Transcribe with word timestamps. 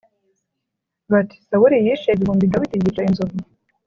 bati 1.11 1.35
‘sawuli 1.49 1.75
yishe 1.85 2.09
ibihumbi, 2.13 2.51
dawidi 2.51 2.77
yica 2.83 3.01
inzovu’?” 3.09 3.35